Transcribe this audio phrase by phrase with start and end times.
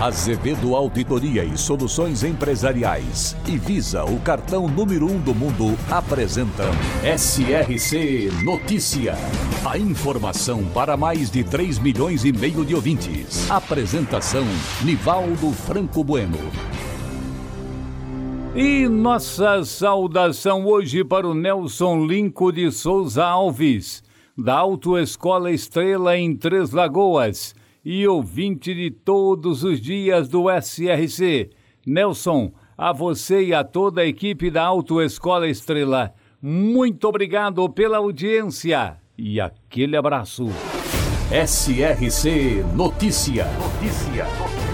[0.00, 6.66] Azevedo Auditoria e Soluções Empresariais e Visa, o cartão número um do mundo, apresentam
[7.16, 9.14] SRC Notícia.
[9.64, 13.48] A informação para mais de 3 milhões e meio de ouvintes.
[13.48, 14.44] Apresentação:
[14.82, 16.38] Nivaldo Franco Bueno.
[18.52, 24.02] E nossa saudação hoje para o Nelson Linco de Souza Alves,
[24.36, 31.50] da Autoescola Estrela em Três Lagoas e ouvinte de todos os dias do SRC.
[31.86, 38.96] Nelson, a você e a toda a equipe da Autoescola Estrela, muito obrigado pela audiência
[39.16, 40.48] e aquele abraço.
[41.30, 43.46] SRC Notícia.
[43.58, 44.73] Notícia.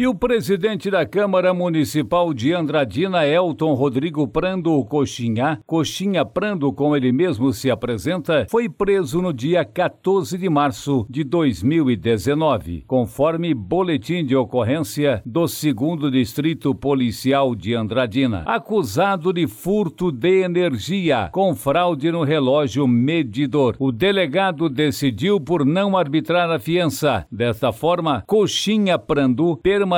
[0.00, 6.96] E o presidente da Câmara Municipal de Andradina, Elton Rodrigo Prando Coxinha, Coxinha Prando, como
[6.96, 14.24] ele mesmo se apresenta, foi preso no dia 14 de março de 2019, conforme boletim
[14.24, 22.10] de ocorrência do 2 Distrito Policial de Andradina, acusado de furto de energia com fraude
[22.10, 23.76] no relógio medidor.
[23.78, 27.26] O delegado decidiu por não arbitrar a fiança.
[27.30, 29.89] Desta forma, Coxinha Prando permaneceu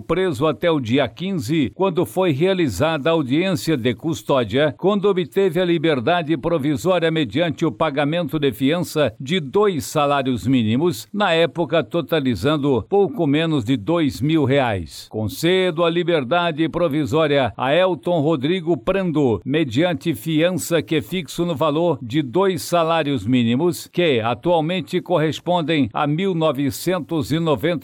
[0.00, 5.64] preso até o dia 15, quando foi realizada a audiência de custódia, quando obteve a
[5.64, 13.28] liberdade provisória mediante o pagamento de fiança de dois salários mínimos, na época totalizando pouco
[13.28, 15.06] menos de dois mil reais.
[15.08, 22.22] Concedo a liberdade provisória a Elton Rodrigo Prando, mediante fiança que fixo no valor de
[22.22, 26.08] dois salários mínimos, que atualmente correspondem a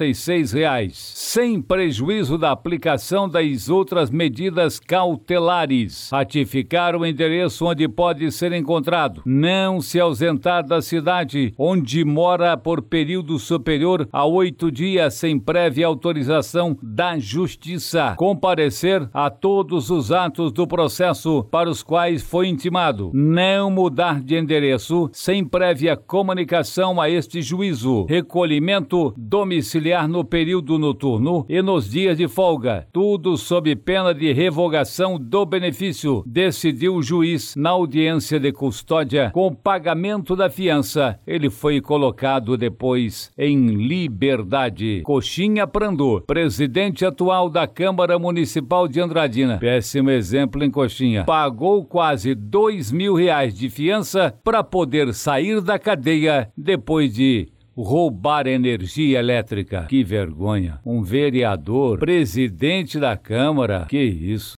[0.04, 6.08] e seis reais sem prejuízo da aplicação das outras medidas cautelares.
[6.10, 9.22] Ratificar o endereço onde pode ser encontrado.
[9.26, 15.86] Não se ausentar da cidade onde mora por período superior a oito dias sem prévia
[15.86, 18.14] autorização da Justiça.
[18.16, 23.10] Comparecer a todos os atos do processo para os quais foi intimado.
[23.12, 28.06] Não mudar de endereço sem prévia comunicação a este juízo.
[28.08, 35.18] Recolhimento domiciliar no período noturno e nos dias de folga, tudo sob pena de revogação
[35.18, 41.18] do benefício, decidiu o juiz na audiência de custódia com pagamento da fiança.
[41.26, 45.02] Ele foi colocado depois em liberdade.
[45.04, 52.34] Coxinha Prando, presidente atual da Câmara Municipal de Andradina, péssimo exemplo em Coxinha, pagou quase
[52.34, 59.86] dois mil reais de fiança para poder sair da cadeia depois de roubar energia elétrica.
[59.88, 60.80] Que vergonha.
[60.84, 63.86] Um vereador, presidente da Câmara.
[63.88, 64.54] Que isso.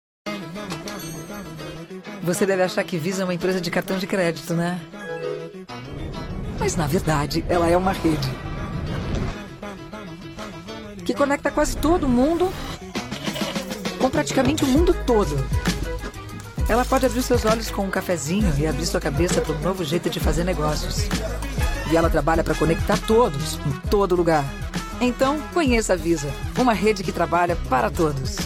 [2.24, 4.80] Você deve achar que Visa é uma empresa de cartão de crédito, né?
[6.59, 8.28] Mas na verdade, ela é uma rede
[11.06, 12.52] que conecta quase todo mundo
[14.02, 15.38] com praticamente o mundo todo.
[16.68, 19.84] Ela pode abrir seus olhos com um cafezinho e abrir sua cabeça para um novo
[19.84, 21.08] jeito de fazer negócios.
[21.91, 24.46] E ela trabalha para conectar todos, em todo lugar.
[25.00, 28.38] Então, conheça a Visa, uma rede que trabalha para todos.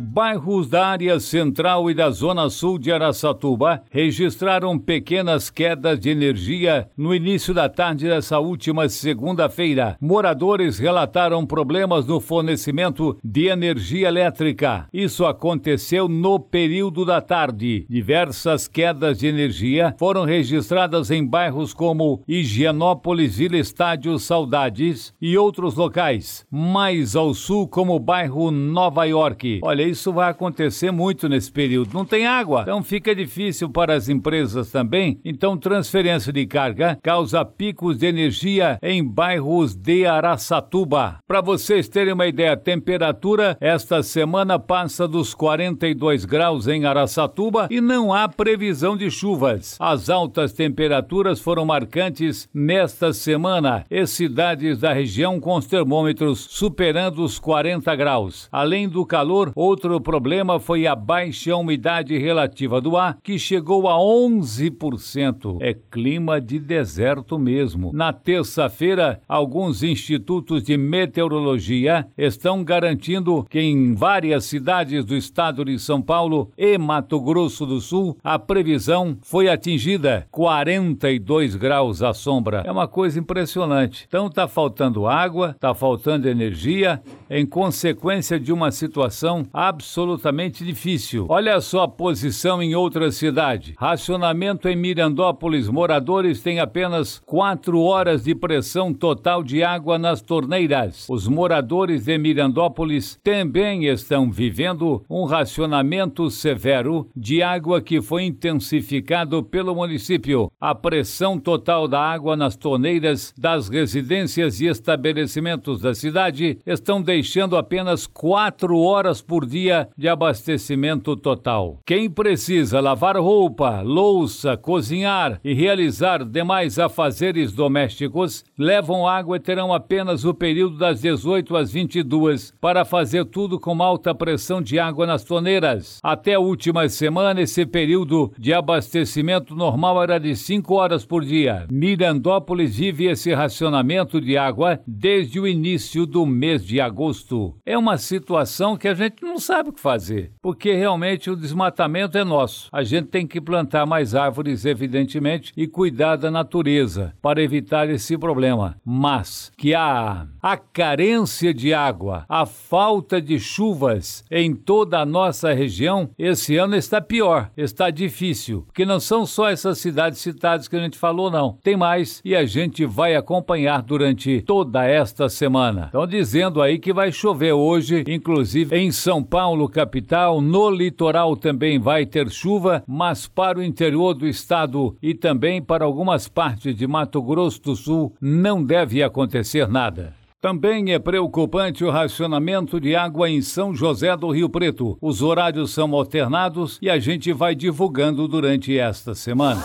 [0.00, 6.88] Bairros da área central e da zona sul de Araçatuba registraram pequenas quedas de energia
[6.96, 9.96] no início da tarde dessa última segunda-feira.
[10.00, 14.86] Moradores relataram problemas no fornecimento de energia elétrica.
[14.92, 17.84] Isso aconteceu no período da tarde.
[17.90, 25.74] Diversas quedas de energia foram registradas em bairros como Higienópolis, Vila Estádio, Saudades e outros
[25.74, 26.46] locais.
[26.48, 29.58] Mais ao sul, como o bairro Nova York.
[29.62, 31.94] Olha, isso vai acontecer muito nesse período.
[31.94, 35.20] Não tem água, então fica difícil para as empresas também.
[35.24, 41.18] Então, transferência de carga causa picos de energia em bairros de Araçatuba.
[41.26, 47.68] Para vocês terem uma ideia, a temperatura esta semana passa dos 42 graus em Araçatuba
[47.70, 49.76] e não há previsão de chuvas.
[49.80, 57.22] As altas temperaturas foram marcantes nesta semana e cidades da região com os termômetros superando
[57.22, 58.48] os 40 graus.
[58.50, 63.86] Além do calor, outros Outro problema foi a baixa umidade relativa do ar, que chegou
[63.86, 65.58] a 11%.
[65.60, 67.92] É clima de deserto mesmo.
[67.94, 75.78] Na terça-feira, alguns institutos de meteorologia estão garantindo que em várias cidades do estado de
[75.78, 82.64] São Paulo e Mato Grosso do Sul, a previsão foi atingida 42 graus à sombra.
[82.66, 84.06] É uma coisa impressionante.
[84.08, 91.26] Então tá faltando água, tá faltando energia, em consequência de uma situação absolutamente difícil.
[91.28, 93.74] Olha só a posição em outra cidade.
[93.78, 101.06] Racionamento em Mirandópolis, moradores têm apenas 4 horas de pressão total de água nas torneiras.
[101.08, 109.42] Os moradores de Mirandópolis também estão vivendo um racionamento severo de água que foi intensificado
[109.42, 110.50] pelo município.
[110.58, 117.56] A pressão total da água nas torneiras das residências e estabelecimentos da cidade estão deixando
[117.56, 119.57] apenas 4 horas por dia
[119.96, 121.80] de abastecimento total.
[121.84, 129.72] Quem precisa lavar roupa, louça, cozinhar e realizar demais afazeres domésticos levam água e terão
[129.72, 135.06] apenas o período das 18 às 22 para fazer tudo com alta pressão de água
[135.06, 135.98] nas torneiras.
[136.02, 141.66] Até a última semana, esse período de abastecimento normal era de 5 horas por dia.
[141.70, 147.56] Mirandópolis vive esse racionamento de água desde o início do mês de agosto.
[147.64, 152.16] É uma situação que a gente não sabe o que fazer, porque realmente o desmatamento
[152.18, 152.68] é nosso.
[152.72, 158.16] A gente tem que plantar mais árvores, evidentemente, e cuidar da natureza para evitar esse
[158.16, 158.76] problema.
[158.84, 165.52] Mas que a, a carência de água, a falta de chuvas em toda a nossa
[165.52, 170.76] região, esse ano está pior, está difícil, porque não são só essas cidades citadas que
[170.76, 171.58] a gente falou, não.
[171.62, 175.86] Tem mais e a gente vai acompanhar durante toda esta semana.
[175.86, 181.78] Estão dizendo aí que vai chover hoje, inclusive em São Paulo, capital, no litoral também
[181.78, 186.86] vai ter chuva, mas para o interior do estado e também para algumas partes de
[186.86, 190.14] Mato Grosso do Sul não deve acontecer nada.
[190.40, 194.96] Também é preocupante o racionamento de água em São José do Rio Preto.
[195.00, 199.62] Os horários são alternados e a gente vai divulgando durante esta semana.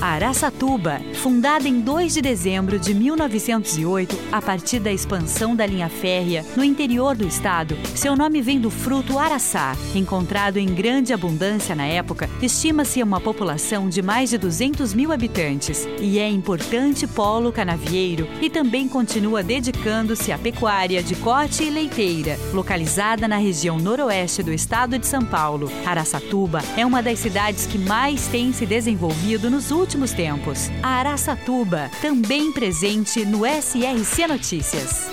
[0.00, 6.44] Araçatuba, fundada em 2 de dezembro de 1908, a partir da expansão da linha férrea
[6.56, 9.76] no interior do estado, seu nome vem do fruto araçá.
[9.96, 15.88] Encontrado em grande abundância na época, estima-se uma população de mais de 200 mil habitantes
[16.00, 22.38] e é importante polo canavieiro e também continua dedicando-se à pecuária de corte e leiteira,
[22.52, 25.68] localizada na região noroeste do estado de São Paulo.
[25.84, 30.70] Araçatuba é uma das cidades que mais tem se desenvolvido nos últimos últimos tempos.
[30.82, 35.08] A Araçatuba, também presente no SRC Notícias.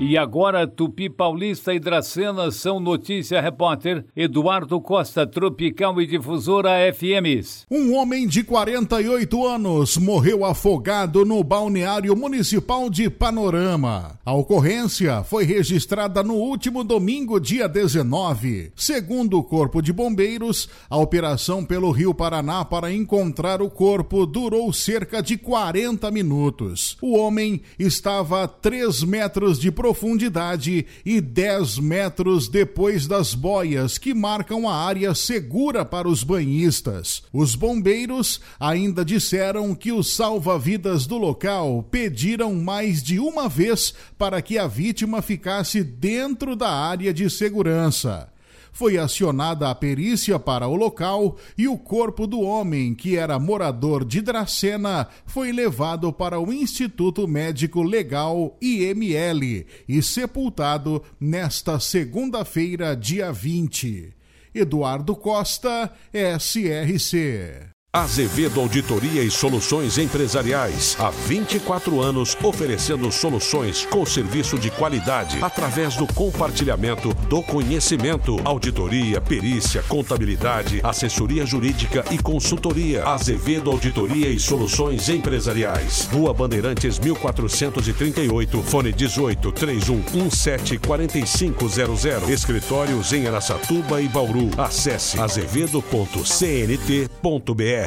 [0.00, 7.66] E agora, Tupi Paulista e Dracena são notícia repórter Eduardo Costa, Tropical e Difusora FMs.
[7.68, 14.16] Um homem de 48 anos morreu afogado no balneário municipal de Panorama.
[14.24, 18.70] A ocorrência foi registrada no último domingo, dia 19.
[18.76, 24.72] Segundo o Corpo de Bombeiros, a operação pelo Rio Paraná para encontrar o corpo durou
[24.72, 26.96] cerca de 40 minutos.
[27.02, 33.96] O homem estava a 3 metros de profundidade profundidade e 10 metros depois das boias
[33.96, 37.22] que marcam a área segura para os banhistas.
[37.32, 44.42] Os bombeiros ainda disseram que os salva-vidas do local pediram mais de uma vez para
[44.42, 48.28] que a vítima ficasse dentro da área de segurança
[48.78, 54.04] foi acionada a perícia para o local e o corpo do homem, que era morador
[54.04, 63.32] de Dracena, foi levado para o Instituto Médico Legal IML e sepultado nesta segunda-feira, dia
[63.32, 64.14] 20.
[64.54, 67.77] Eduardo Costa, SRC.
[67.90, 70.94] Azevedo Auditoria e Soluções Empresariais.
[71.00, 78.36] Há 24 anos oferecendo soluções com serviço de qualidade através do compartilhamento do conhecimento.
[78.44, 83.04] Auditoria, perícia, contabilidade, assessoria jurídica e consultoria.
[83.04, 86.06] Azevedo Auditoria e Soluções Empresariais.
[86.12, 91.78] Rua Bandeirantes 1438, fone 18 31 17 4500.
[92.28, 94.50] Escritórios em Aracatuba e Bauru.
[94.58, 97.77] Acesse azevedo.cnt.br.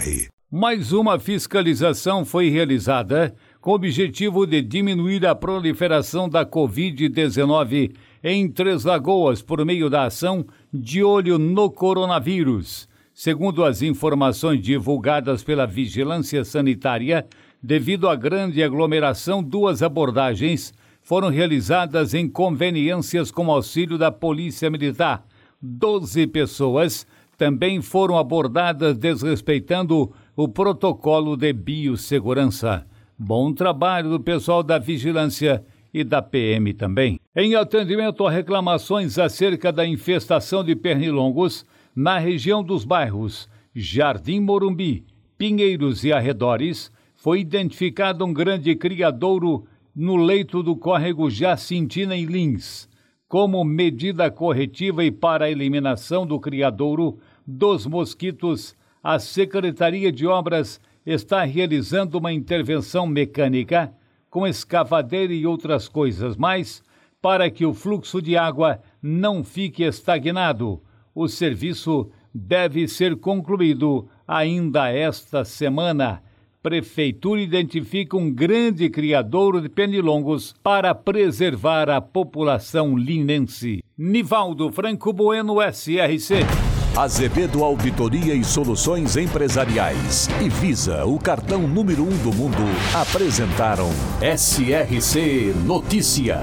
[0.50, 7.93] Mais uma fiscalização foi realizada com o objetivo de diminuir a proliferação da Covid-19
[8.24, 12.88] em Três Lagoas por meio da ação de olho no coronavírus.
[13.13, 17.25] Segundo as informações divulgadas pela Vigilância Sanitária,
[17.62, 25.25] devido à grande aglomeração, duas abordagens foram realizadas em conveniências com auxílio da Polícia Militar.
[25.62, 27.05] Doze pessoas
[27.41, 32.86] também foram abordadas desrespeitando o protocolo de biossegurança.
[33.17, 37.19] Bom trabalho do pessoal da Vigilância e da PM também.
[37.36, 45.03] Em atendimento a reclamações acerca da infestação de pernilongos na região dos bairros Jardim Morumbi,
[45.36, 52.88] Pinheiros e arredores, foi identificado um grande criadouro no leito do córrego Jacintina em Lins.
[53.27, 57.17] Como medida corretiva e para a eliminação do criadouro
[57.51, 63.93] dos mosquitos, a Secretaria de Obras está realizando uma intervenção mecânica
[64.29, 66.81] com escavadeira e outras coisas mais
[67.22, 70.81] para que o fluxo de água não fique estagnado.
[71.13, 76.24] O serviço deve ser concluído ainda esta semana.
[76.63, 83.84] Prefeitura identifica um grande criadouro de pernilongos para preservar a população linense.
[83.98, 86.71] Nivaldo Franco Bueno, SRC.
[86.95, 93.89] Azevedo Auditoria e Soluções Empresariais e Visa, o cartão número um do mundo, apresentaram
[94.21, 96.41] SRC Notícia.